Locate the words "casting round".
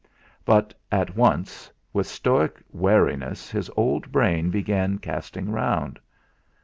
4.97-5.99